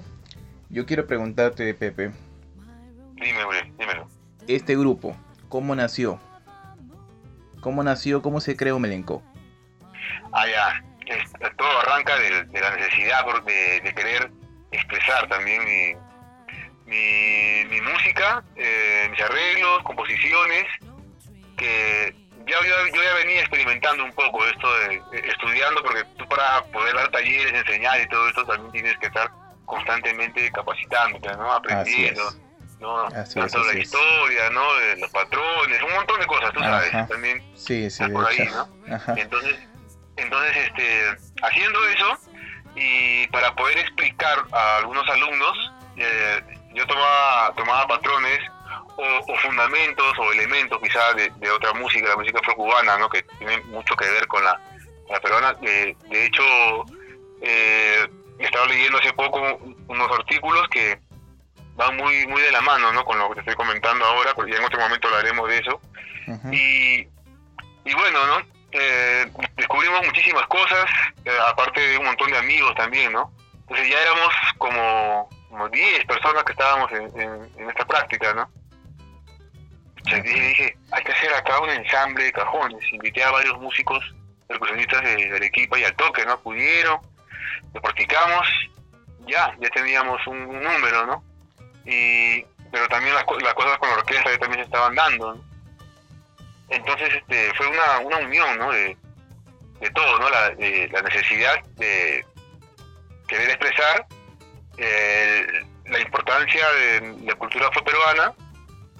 yo 0.69 0.85
quiero 0.85 1.05
preguntarte, 1.05 1.73
Pepe. 1.73 2.11
Dime, 3.15 3.73
dímelo. 3.77 4.07
Este 4.47 4.77
grupo, 4.77 5.17
¿cómo 5.49 5.75
nació? 5.75 6.17
¿Cómo 7.59 7.83
nació? 7.83 8.21
¿Cómo 8.21 8.39
se 8.39 8.55
creó 8.55 8.79
Melenco? 8.79 9.21
Ah, 10.31 10.45
ya. 10.47 10.81
todo 11.57 11.79
arranca 11.81 12.17
de, 12.19 12.61
la 12.61 12.75
necesidad 12.77 13.25
de, 13.45 13.81
de, 13.81 13.93
querer 13.93 14.31
expresar 14.71 15.27
también 15.27 15.61
mi, 15.65 15.93
mi, 17.69 17.81
música, 17.81 18.45
eh, 18.55 19.09
mis 19.11 19.19
arreglos, 19.19 19.83
composiciones, 19.83 20.65
que 21.57 22.15
ya 22.47 22.58
yo, 22.62 23.01
ya 23.01 23.13
venía 23.15 23.41
experimentando 23.41 24.03
un 24.03 24.13
poco 24.13 24.45
esto 24.45 24.67
de, 24.79 25.01
estudiando, 25.27 25.81
porque 25.84 26.03
tú 26.17 26.27
para 26.27 26.63
poder 26.65 26.95
dar 26.95 27.10
talleres, 27.12 27.53
enseñar 27.53 28.01
y 28.01 28.08
todo 28.08 28.27
esto 28.29 28.45
también 28.45 28.71
tienes 28.71 28.97
que 28.97 29.08
estar 29.08 29.29
constantemente 29.65 30.51
capacitándote, 30.51 31.36
¿no? 31.36 31.53
Aprendiendo, 31.53 32.23
¿no? 32.79 33.10
Tanto 33.10 33.63
la 33.63 33.79
historia, 33.79 34.49
¿no? 34.51 34.73
De 34.75 34.97
los 34.97 35.10
patrones, 35.12 35.81
un 35.81 35.93
montón 35.93 36.19
de 36.19 36.27
cosas, 36.27 36.53
tú 36.53 36.60
sabes, 36.60 36.91
también 37.08 37.43
sí, 37.55 37.89
sí, 37.89 38.03
por 38.10 38.27
ahí, 38.27 38.47
¿no? 38.51 38.67
Entonces, 39.15 39.60
entonces, 40.17 40.58
este, 40.58 41.17
haciendo 41.41 41.79
eso 41.89 42.17
y 42.75 43.27
para 43.27 43.55
poder 43.55 43.77
explicar 43.79 44.45
a 44.51 44.77
algunos 44.77 45.08
alumnos, 45.10 45.71
eh, 45.97 46.41
yo 46.73 46.86
tomaba, 46.86 47.53
tomaba 47.55 47.88
patrones 47.88 48.39
o, 48.97 49.38
fundamentos 49.38 50.17
o 50.17 50.31
elementos 50.31 50.79
quizás 50.81 51.15
de, 51.15 51.49
otra 51.51 51.73
música, 51.73 52.10
la 52.10 52.15
música 52.15 52.39
afro-cubana, 52.39 52.97
¿no? 52.97 53.10
que 53.10 53.23
tiene 53.38 53.58
mucho 53.65 53.95
que 53.95 54.10
ver 54.10 54.27
con 54.27 54.43
la, 54.43 54.60
peruana. 55.21 55.53
de 55.53 55.95
hecho, 56.12 56.43
eh, 57.41 58.08
estaba 58.39 58.65
leyendo 58.65 58.97
hace 58.97 59.13
poco 59.13 59.39
unos 59.88 60.12
artículos 60.12 60.67
que 60.69 60.99
van 61.75 61.95
muy 61.97 62.25
muy 62.27 62.41
de 62.41 62.51
la 62.51 62.62
mano 62.62 62.91
¿no? 62.91 63.03
con 63.03 63.19
lo 63.19 63.29
que 63.29 63.36
te 63.36 63.39
estoy 63.41 63.55
comentando 63.55 64.05
ahora, 64.05 64.34
porque 64.34 64.55
en 64.55 64.63
otro 64.63 64.79
momento 64.79 65.08
hablaremos 65.08 65.49
de 65.49 65.58
eso. 65.58 65.81
y, 66.51 67.08
y 67.88 67.93
bueno, 67.93 68.25
¿no? 68.25 68.55
Eh, 68.71 69.25
descubrimos 69.55 70.05
muchísimas 70.05 70.45
cosas, 70.47 70.86
eh, 71.23 71.31
aparte 71.47 71.79
de 71.79 71.97
un 71.97 72.05
montón 72.05 72.29
de 72.31 72.38
amigos 72.38 72.73
también, 72.75 73.13
¿no? 73.13 73.31
Entonces 73.53 73.89
ya 73.89 74.01
éramos 74.01 74.34
como, 74.58 75.29
como 75.49 75.69
10 75.69 76.05
personas 76.05 76.43
que 76.43 76.51
estábamos 76.51 76.91
en, 76.91 77.49
en, 77.58 77.69
esta 77.69 77.86
práctica, 77.86 78.34
¿no? 78.34 78.49
Dije, 80.05 80.77
hay 80.91 81.03
que 81.03 81.11
hacer 81.11 81.33
acá 81.33 81.59
un 81.59 81.69
ensamble 81.69 82.25
de 82.25 82.31
cajones. 82.31 82.93
Invité 82.93 83.23
a 83.23 83.31
varios 83.31 83.59
músicos, 83.59 84.03
percusionistas 84.47 85.03
de, 85.03 85.15
de 85.15 85.35
Arequipa 85.35 85.79
y 85.79 85.83
al 85.83 85.95
toque, 85.95 86.25
¿no? 86.25 86.39
Pudieron, 86.41 86.99
lo 87.73 87.81
practicamos, 87.81 88.47
ya, 89.27 89.55
ya 89.59 89.69
teníamos 89.69 90.25
un, 90.27 90.61
número, 90.61 91.05
¿no? 91.07 91.23
Y, 91.85 92.45
pero 92.71 92.87
también 92.87 93.15
las, 93.15 93.25
las 93.41 93.53
cosas 93.55 93.77
con 93.79 93.89
la 93.89 93.95
orquesta 93.95 94.31
ya 94.31 94.37
también 94.37 94.61
se 94.61 94.65
estaban 94.65 94.93
dando, 94.93 95.35
¿no? 95.35 95.43
Entonces 96.69 97.09
este, 97.15 97.53
fue 97.55 97.67
una, 97.67 97.99
una 97.99 98.17
unión, 98.17 98.57
¿no? 98.59 98.71
De, 98.71 98.95
de 99.79 99.89
todo, 99.91 100.19
¿no? 100.19 100.29
La, 100.29 100.49
la 100.49 101.01
necesidad 101.01 101.63
de 101.77 102.25
querer 103.27 103.49
expresar 103.49 104.05
la 105.85 105.99
importancia 105.99 106.67
de 106.71 107.15
la 107.23 107.35
cultura 107.35 107.67
afroperuana 107.67 108.33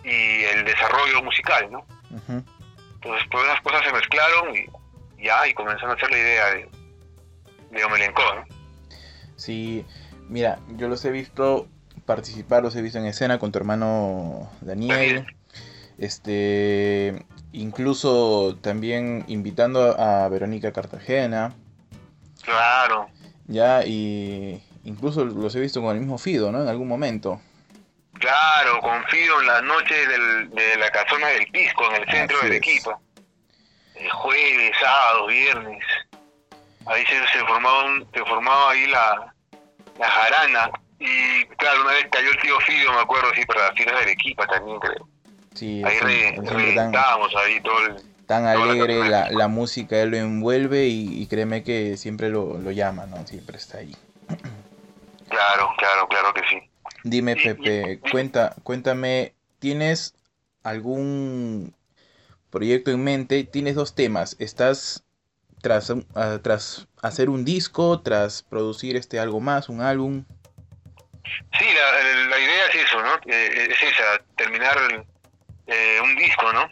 y 0.06 0.44
el 0.44 0.66
desarrollo 0.66 1.24
musical, 1.24 1.72
¿no? 1.72 1.86
Entonces 2.28 3.30
todas 3.30 3.48
las 3.48 3.62
cosas 3.62 3.84
se 3.84 3.92
mezclaron 3.92 4.56
y 4.56 5.24
ya, 5.24 5.48
y 5.48 5.54
comenzaron 5.54 5.92
a 5.92 5.94
hacer 5.96 6.12
la 6.12 6.18
idea 6.18 6.46
de, 6.54 6.70
de 7.72 7.84
Omelenco, 7.84 8.22
¿no? 8.36 8.46
Sí, 9.36 9.84
mira, 10.30 10.60
yo 10.78 10.88
los 10.88 11.04
he 11.06 11.12
visto 11.12 11.68
participar, 12.06 12.64
los 12.64 12.76
he 12.76 12.82
visto 12.82 13.00
en 13.00 13.06
escena 13.06 13.40
con 13.40 13.52
tu 13.52 13.58
hermano 13.58 14.50
Daniel. 14.62 15.26
Este, 15.98 17.26
incluso 17.52 18.58
también 18.62 19.24
invitando 19.28 20.00
a 20.00 20.28
Verónica 20.30 20.72
Cartagena. 20.72 21.56
Claro. 22.44 23.08
Ya, 23.48 23.86
y 23.86 24.62
incluso 24.84 25.26
los 25.26 25.56
he 25.56 25.60
visto 25.60 25.82
con 25.82 25.96
el 25.96 26.02
mismo 26.02 26.18
Fido, 26.18 26.52
¿no? 26.52 26.62
En 26.62 26.68
algún 26.68 26.88
momento. 26.88 27.42
Claro, 28.20 28.80
con 28.82 29.04
Fido 29.06 29.42
en 29.42 29.48
la 29.48 29.62
noche 29.62 29.96
de 30.08 30.78
la 30.78 30.90
casona 30.92 31.28
del 31.28 31.48
Pisco, 31.48 31.90
en 31.92 32.02
el 32.02 32.10
centro 32.10 32.40
del 32.42 32.54
equipo. 32.54 33.00
El 33.96 34.10
jueves, 34.10 34.72
sábado, 34.80 35.28
viernes. 35.28 35.84
Ahí 36.86 37.06
se, 37.06 37.28
se, 37.28 37.46
formaba, 37.46 37.84
se 38.14 38.26
formaba 38.26 38.72
ahí 38.72 38.88
la, 38.88 39.34
la 40.00 40.10
jarana. 40.10 40.72
Y 41.00 41.46
claro, 41.58 41.82
una 41.82 41.92
vez 41.92 42.08
cayó 42.12 42.30
el 42.30 42.40
tío 42.40 42.60
Fido, 42.62 42.94
me 42.94 43.02
acuerdo, 43.02 43.30
sí, 43.36 43.46
para 43.46 43.68
las 43.68 43.76
fiestas 43.76 44.00
del 44.00 44.10
equipo 44.10 44.46
también, 44.48 44.80
creo. 44.80 45.08
Sí, 45.54 45.82
ahí 45.86 46.00
reventábamos 46.00 47.34
ahí 47.36 47.62
todo 47.62 47.80
el, 47.86 47.96
tan 48.26 48.46
alegre 48.46 49.08
la, 49.10 49.30
la, 49.30 49.48
música, 49.48 49.98
él 50.02 50.10
lo 50.10 50.18
envuelve 50.18 50.88
y, 50.88 51.26
créeme 51.28 51.64
que 51.64 51.98
siempre 51.98 52.30
lo, 52.30 52.58
lo, 52.58 52.72
llama, 52.72 53.06
¿no? 53.06 53.26
Siempre 53.28 53.58
está 53.58 53.80
ahí. 53.80 53.96
Claro, 55.30 55.70
claro, 55.78 56.08
claro 56.08 56.34
que 56.34 56.42
sí. 56.50 56.70
Dime, 57.06 57.36
Pepe, 57.36 58.00
cuenta, 58.12 58.56
cuéntame, 58.64 59.36
¿tienes 59.60 60.16
algún 60.64 61.76
proyecto 62.50 62.90
en 62.90 63.04
mente? 63.04 63.44
Tienes 63.44 63.76
dos 63.76 63.94
temas, 63.94 64.36
¿estás 64.40 65.04
tras, 65.62 65.92
uh, 65.92 66.04
tras 66.42 66.88
hacer 67.04 67.30
un 67.30 67.46
disco, 67.46 68.02
tras 68.02 68.42
producir 68.42 68.96
este 68.96 69.20
algo 69.20 69.40
más, 69.40 69.70
un 69.70 69.82
álbum? 69.82 70.26
Sí, 71.60 71.66
la, 71.76 72.26
la 72.26 72.40
idea 72.40 72.66
es 72.70 72.76
eso, 72.88 73.00
¿no? 73.04 73.14
Eh, 73.28 73.68
es 73.70 73.84
esa, 73.84 74.20
terminar 74.36 74.76
eh, 75.68 76.00
un 76.02 76.16
disco, 76.16 76.52
¿no? 76.54 76.68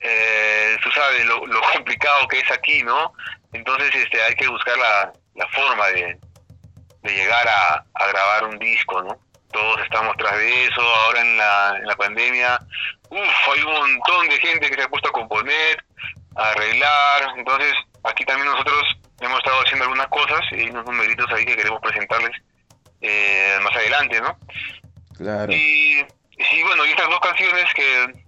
Eh, 0.00 0.76
tú 0.82 0.90
sabes 0.90 1.24
lo, 1.24 1.40
complicado 1.72 2.28
que 2.28 2.40
es 2.40 2.50
aquí, 2.50 2.82
¿no? 2.82 3.14
Entonces 3.54 3.94
este, 3.94 4.22
hay 4.22 4.34
que 4.34 4.48
buscar 4.48 4.76
la, 4.76 5.10
la 5.36 5.48
forma 5.48 5.86
de, 5.88 6.18
de 7.02 7.12
llegar 7.14 7.48
a, 7.48 7.86
a, 7.94 8.06
grabar 8.08 8.44
un 8.44 8.58
disco, 8.58 9.02
¿no? 9.02 9.27
Todos 9.52 9.80
estamos 9.82 10.16
tras 10.16 10.36
de 10.36 10.64
eso, 10.64 10.80
ahora 10.80 11.20
en 11.20 11.36
la, 11.36 11.76
en 11.78 11.86
la 11.86 11.96
pandemia, 11.96 12.58
uff, 13.10 13.48
hay 13.54 13.62
un 13.62 13.72
montón 13.72 14.28
de 14.28 14.38
gente 14.38 14.68
que 14.68 14.74
se 14.74 14.82
ha 14.82 14.88
puesto 14.88 15.08
a 15.08 15.12
componer, 15.12 15.84
a 16.36 16.50
arreglar, 16.50 17.34
entonces 17.36 17.72
aquí 18.04 18.24
también 18.24 18.50
nosotros 18.50 18.82
hemos 19.20 19.38
estado 19.38 19.60
haciendo 19.62 19.84
algunas 19.84 20.08
cosas 20.08 20.40
y 20.52 20.56
hay 20.56 20.70
unos 20.70 20.84
numeritos 20.84 21.26
ahí 21.32 21.44
que 21.44 21.56
queremos 21.56 21.80
presentarles 21.80 22.32
eh, 23.00 23.58
más 23.62 23.74
adelante, 23.74 24.20
¿no? 24.20 24.38
Claro. 25.16 25.52
Y 25.52 26.04
Sí, 26.38 26.62
bueno, 26.62 26.86
y 26.86 26.90
estas 26.90 27.08
dos 27.08 27.20
canciones 27.20 27.64
que, 27.74 28.24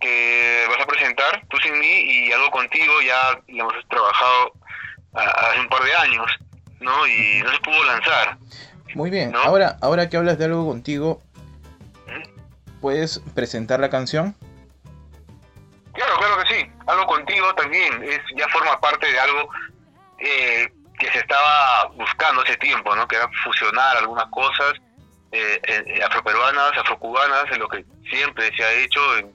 que 0.00 0.66
vas 0.68 0.80
a 0.80 0.86
presentar, 0.86 1.44
Tú 1.48 1.56
sin 1.58 1.78
mí 1.78 1.86
y 1.86 2.32
Algo 2.32 2.50
contigo, 2.50 3.00
ya 3.02 3.38
hemos 3.48 3.74
trabajado 3.88 4.52
hace 5.12 5.60
un 5.60 5.68
par 5.68 5.82
de 5.82 5.94
años, 5.94 6.30
¿no? 6.80 7.06
Y 7.06 7.40
no 7.42 7.50
se 7.50 7.58
pudo 7.58 7.84
lanzar. 7.84 8.38
Muy 8.94 9.10
bien, 9.10 9.34
ahora, 9.34 9.76
ahora 9.80 10.08
que 10.08 10.16
hablas 10.16 10.38
de 10.38 10.46
Algo 10.46 10.66
contigo, 10.66 11.22
¿puedes 12.80 13.20
presentar 13.34 13.80
la 13.80 13.90
canción? 13.90 14.34
Claro, 15.94 16.16
claro 16.18 16.42
que 16.42 16.54
sí. 16.54 16.72
Algo 16.86 17.06
contigo 17.06 17.54
también 17.54 18.02
es 18.02 18.20
ya 18.36 18.48
forma 18.48 18.78
parte 18.80 19.10
de 19.10 19.20
algo 19.20 19.48
eh, 20.18 20.72
que 20.98 21.10
se 21.10 21.18
estaba 21.18 21.86
buscando 21.94 22.42
hace 22.42 22.56
tiempo, 22.56 22.94
¿no? 22.94 23.06
Que 23.08 23.16
era 23.16 23.28
fusionar 23.44 23.96
algunas 23.96 24.26
cosas 24.26 24.74
eh, 25.32 25.60
eh, 25.64 26.00
afroperuanas, 26.04 26.76
afrocubanas, 26.76 27.44
en 27.50 27.58
lo 27.60 27.68
que 27.68 27.84
siempre 28.10 28.54
se 28.56 28.64
ha 28.64 28.72
hecho 28.72 29.18
en, 29.18 29.32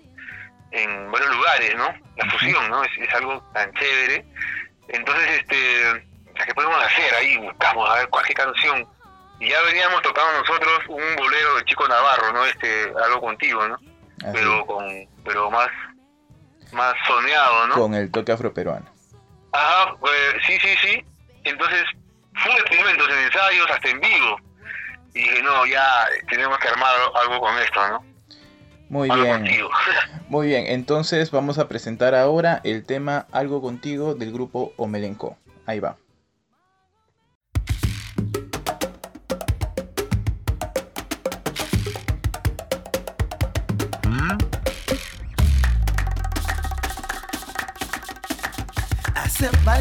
en 0.71 1.11
varios 1.11 1.35
lugares, 1.35 1.75
¿no? 1.75 1.93
La 2.17 2.31
fusión, 2.31 2.69
¿no? 2.69 2.83
Es, 2.83 2.91
es, 2.99 3.13
algo 3.15 3.41
tan 3.53 3.71
chévere. 3.73 4.25
Entonces, 4.89 5.39
este, 5.39 6.05
¿qué 6.45 6.53
podemos 6.53 6.83
hacer? 6.83 7.13
Ahí 7.15 7.37
buscamos 7.37 7.89
a 7.89 7.95
ver 7.95 8.09
cualquier 8.09 8.37
canción. 8.37 8.87
Y 9.39 9.49
ya 9.49 9.61
veníamos 9.61 10.01
tocando 10.01 10.39
nosotros 10.39 10.79
un 10.87 11.15
bolero 11.15 11.55
de 11.55 11.65
Chico 11.65 11.87
Navarro, 11.87 12.33
¿no? 12.33 12.45
Este, 12.45 12.91
algo 13.03 13.21
contigo, 13.21 13.67
¿no? 13.67 13.77
Pero 14.33 14.65
con, 14.65 14.85
pero 15.23 15.51
más, 15.51 15.69
más 16.71 16.95
soneado, 17.07 17.67
¿no? 17.67 17.75
Con 17.75 17.93
el 17.93 18.11
toque 18.11 18.31
afroperuano. 18.31 18.87
Ajá, 19.51 19.95
pues, 19.99 20.33
sí, 20.45 20.57
sí, 20.59 20.75
sí. 20.81 21.05
Entonces, 21.43 21.83
fue 22.43 22.51
experimentos 22.53 23.07
en 23.09 23.19
ensayos, 23.19 23.69
hasta 23.69 23.89
en 23.89 23.99
vivo 23.99 24.37
y 25.17 25.21
dije, 25.21 25.41
no, 25.41 25.65
ya 25.65 26.05
tenemos 26.29 26.57
que 26.59 26.67
armar 26.67 26.95
algo 27.15 27.39
con 27.39 27.57
esto, 27.57 27.87
¿no? 27.87 28.03
Muy 28.89 29.09
bien. 29.09 29.45
Muy 30.29 30.47
bien, 30.47 30.65
entonces 30.67 31.31
vamos 31.31 31.57
a 31.57 31.67
presentar 31.67 32.15
ahora 32.15 32.61
el 32.63 32.85
tema 32.85 33.27
Algo 33.31 33.61
contigo 33.61 34.15
del 34.15 34.31
grupo 34.31 34.73
Omelenco. 34.77 35.37
Ahí 35.65 35.79
va. 35.79 35.97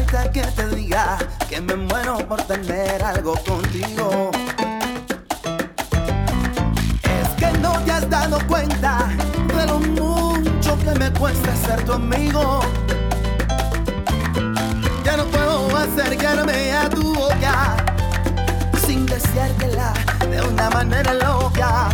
Que 0.07 0.41
te 0.41 0.67
diga 0.69 1.17
que 1.49 1.59
me 1.59 1.75
muero 1.75 2.17
por 2.27 2.41
tener 2.43 3.03
algo 3.03 3.33
contigo. 3.43 4.31
te 7.85 7.91
has 7.91 8.09
dado 8.09 8.39
cuenta 8.47 9.09
de 9.55 9.65
lo 9.67 9.79
mucho 9.79 10.77
que 10.79 10.91
me 10.97 11.11
cuesta 11.11 11.55
ser 11.55 11.83
tu 11.83 11.93
amigo. 11.93 12.61
Ya 15.03 15.17
no 15.17 15.25
puedo 15.25 15.77
acercarme 15.77 16.71
a 16.71 16.89
tu 16.89 17.13
boca 17.13 17.75
sin 18.85 19.05
deseártela 19.05 19.93
de 20.29 20.41
una 20.41 20.69
manera 20.69 21.13
loca. 21.13 21.89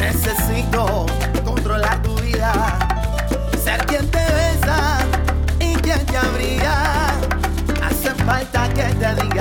Necesito 0.00 1.06
controlar 1.44 2.02
tu 2.02 2.14
vida, 2.16 2.52
ser 3.62 3.86
quien 3.86 4.10
te 4.10 4.18
besa 4.18 4.98
y 5.60 5.74
quien 5.76 6.04
te 6.06 6.16
abriga. 6.16 6.99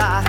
Hace 0.02 0.06
falta 0.12 0.24
que 0.24 0.29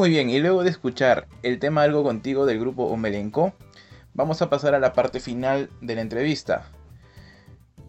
Muy 0.00 0.08
bien, 0.08 0.30
y 0.30 0.38
luego 0.38 0.64
de 0.64 0.70
escuchar 0.70 1.28
el 1.42 1.58
tema 1.58 1.82
Algo 1.82 2.02
contigo 2.02 2.46
del 2.46 2.58
grupo 2.58 2.84
Omelenco, 2.84 3.52
vamos 4.14 4.40
a 4.40 4.48
pasar 4.48 4.74
a 4.74 4.80
la 4.80 4.94
parte 4.94 5.20
final 5.20 5.68
de 5.82 5.94
la 5.94 6.00
entrevista. 6.00 6.64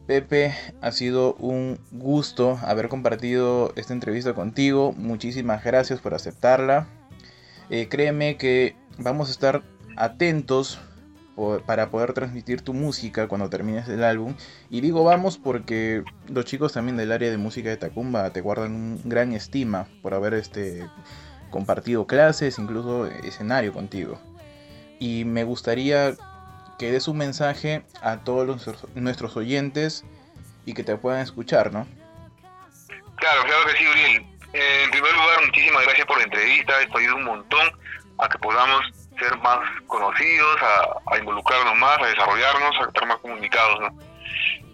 Pepe, 0.08 0.54
ha 0.82 0.91
sido 0.91 1.36
un 1.36 1.80
gusto 1.89 2.60
haber 2.63 2.89
compartido 2.89 3.71
esta 3.78 3.93
entrevista 3.93 4.34
contigo. 4.34 4.91
Muchísimas 4.91 5.63
gracias 5.63 6.02
por 6.02 6.13
aceptarla. 6.13 6.86
Eh, 7.69 7.88
créeme 7.88 8.36
que 8.36 8.76
vamos 8.97 9.30
a 9.30 9.32
estar 9.32 9.63
atentos 9.95 10.82
para 11.65 11.91
poder 11.91 12.12
transmitir 12.12 12.62
tu 12.62 12.74
música 12.74 13.30
cuando 13.30 13.50
termines 13.50 13.88
el 13.88 14.04
álbum. 14.04 14.36
Y 14.69 14.82
digo 14.82 15.06
vamos 15.06 15.38
porque 15.38 16.04
los 16.28 16.43
chicos 16.43 16.74
también 16.74 16.97
del 16.97 17.13
área 17.13 17.32
de 17.32 17.38
música 17.38 17.69
de 17.69 17.78
Tacumba 17.78 18.32
te 18.32 18.41
guardan 18.41 18.74
un 18.74 19.02
gran 19.06 19.32
estima 19.32 19.88
por 20.02 20.13
haber 20.13 20.34
este 20.34 20.84
compartido 21.51 22.07
clases, 22.07 22.57
incluso 22.57 23.05
escenario 23.05 23.73
contigo. 23.73 24.19
Y 24.99 25.25
me 25.25 25.43
gustaría 25.43 26.15
que 26.79 26.91
des 26.91 27.07
un 27.07 27.17
mensaje 27.17 27.83
a 28.01 28.17
todos 28.17 28.67
nuestros 28.95 29.37
oyentes 29.37 30.03
y 30.65 30.73
que 30.73 30.83
te 30.83 30.95
puedan 30.97 31.21
escuchar, 31.21 31.71
¿no? 31.71 31.87
Claro, 33.17 33.43
claro 33.43 33.65
que 33.67 33.77
sí, 33.77 33.87
Uriel. 33.87 34.25
Eh, 34.53 34.83
en 34.83 34.91
primer 34.91 35.13
lugar, 35.13 35.45
muchísimas 35.45 35.83
gracias 35.83 36.07
por 36.07 36.17
la 36.17 36.23
entrevista. 36.23 36.81
Esto 36.81 36.97
ayuda 36.97 37.15
un 37.15 37.23
montón 37.23 37.71
a 38.17 38.27
que 38.27 38.37
podamos 38.39 38.81
ser 39.19 39.37
más 39.37 39.59
conocidos, 39.87 40.57
a, 41.05 41.17
involucrarnos 41.17 41.75
más, 41.77 41.99
a 41.99 42.07
desarrollarnos, 42.07 42.75
a 42.79 42.87
estar 42.87 43.07
más 43.07 43.17
comunicados, 43.17 43.79
¿no? 43.79 43.97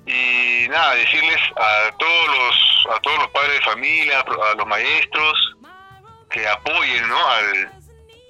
Y 0.05 0.67
nada, 0.69 0.95
decirles 0.95 1.39
a 1.57 1.91
todos 1.97 2.27
los, 2.27 2.95
a 2.95 3.01
todos 3.01 3.17
los 3.19 3.27
padres 3.31 3.59
de 3.59 3.65
familia, 3.65 4.21
a 4.21 4.55
los 4.55 4.65
maestros, 4.65 5.56
que 6.37 6.47
apoyen 6.47 7.07
¿no? 7.07 7.17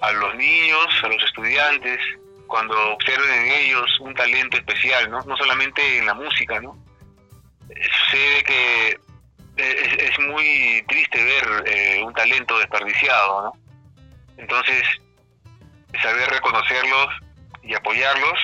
a 0.02 0.12
los 0.13 0.36
niños, 0.36 0.88
a 1.04 1.08
los 1.08 1.22
estudiantes, 1.24 2.00
cuando 2.48 2.93
observen 2.93 3.30
en 3.30 3.52
ellos 3.52 4.00
un 4.00 4.13
talento 4.13 4.56
especial, 4.56 5.12
¿no? 5.12 5.22
no 5.24 5.36
solamente 5.36 5.98
en 5.98 6.06
la 6.06 6.13
música. 6.13 6.62
¿no? 6.62 6.78
Sucede 7.67 8.43
que 8.46 9.00
es, 9.58 10.20
muy 10.20 10.86
triste 10.88 11.22
ver 11.22 11.63
eh, 11.67 12.04
un 12.04 12.13
talento 12.13 12.58
desperdiciado. 12.60 13.41
¿no? 13.41 13.54
Entonces, 14.38 14.84
saber 16.02 16.30
reconocerlos 16.30 17.08
y 17.62 17.74
apoyarlos 17.74 18.39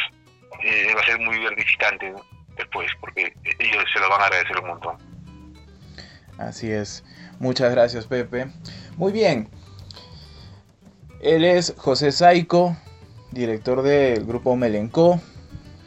eh, 0.62 0.94
va 0.94 1.00
a 1.00 1.06
ser 1.06 1.20
muy 1.20 1.42
gratificante 1.42 2.14
después, 2.58 2.92
porque 3.00 3.34
ellos 3.60 3.86
se 3.94 4.00
lo 4.00 4.10
van 4.10 4.22
a 4.22 4.26
agradecer 4.26 4.60
un 4.60 4.68
montón. 4.68 4.98
Así 6.38 6.70
es. 6.70 7.06
Muchas 7.40 7.72
gracias, 7.72 8.08
Pepe. 8.08 8.48
Muy 8.98 9.14
bien. 9.14 9.50
Él 11.24 11.46
es 11.46 11.74
José 11.78 12.12
Saico, 12.12 12.76
director 13.32 13.82
del 13.82 14.26
grupo 14.26 14.58
Melenco, 14.58 15.22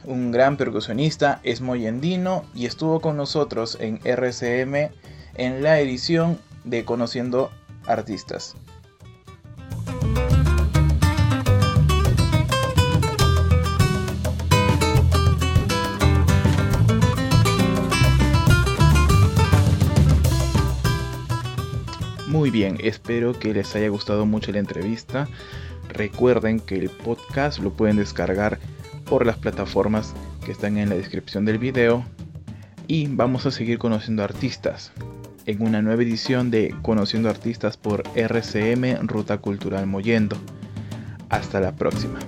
un 0.05 0.33
gran 0.33 0.57
percusionista, 0.57 1.41
es 1.43 1.61
moyendino 1.61 2.47
y 2.55 2.65
estuvo 2.65 3.01
con 3.01 3.19
nosotros 3.19 3.77
en 3.79 4.01
RCM 4.03 4.93
en 5.35 5.63
la 5.63 5.79
edición 5.79 6.41
de 6.65 6.87
Conociendo 6.87 7.51
Artistas. 7.87 8.57
Muy 22.47 22.53
bien, 22.53 22.79
espero 22.81 23.37
que 23.37 23.53
les 23.53 23.75
haya 23.75 23.89
gustado 23.89 24.25
mucho 24.25 24.53
la 24.53 24.61
entrevista. 24.61 25.27
Recuerden 25.89 26.61
que 26.61 26.77
el 26.77 26.91
podcast 26.91 27.59
lo 27.59 27.73
pueden 27.73 27.97
descargar 27.97 28.61
por 29.05 29.27
las 29.27 29.37
plataformas 29.37 30.15
que 30.45 30.53
están 30.53 30.79
en 30.79 30.89
la 30.89 30.95
descripción 30.95 31.45
del 31.45 31.59
video. 31.59 32.05
Y 32.87 33.09
vamos 33.09 33.47
a 33.47 33.51
seguir 33.51 33.79
conociendo 33.79 34.23
artistas 34.23 34.93
en 35.47 35.61
una 35.61 35.83
nueva 35.83 36.05
edición 36.05 36.53
de 36.53 36.73
Conociendo 36.83 37.29
Artistas 37.29 37.77
por 37.77 38.05
RCM 38.15 39.09
Ruta 39.09 39.39
Cultural 39.39 39.89
Moyendo. 39.89 40.37
Hasta 41.29 41.59
la 41.59 41.75
próxima. 41.75 42.21